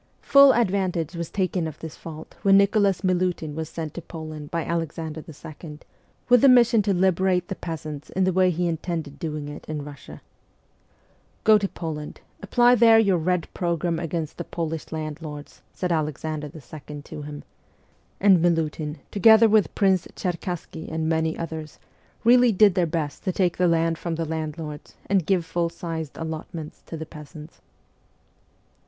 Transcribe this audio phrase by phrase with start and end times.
[0.23, 4.65] Full advantage was taken of this fault when Nicholas Milutin was sent to Poland by
[4.65, 5.23] Alexander
[5.61, 5.77] II.
[6.27, 9.83] with the mission to liberate the peasants in the way he intended doing it in
[9.85, 10.23] Russia.'
[11.43, 17.03] Go to Poland; apply there your Red programme against the Polish landlords,' said Alexander II.
[17.03, 17.43] to him;
[18.19, 21.77] and Milutin, to gether with Prince Cherkassky and many others,
[22.23, 26.17] really did their best to take the land from the landlords and give full sized
[26.17, 27.61] allotments to the peasants.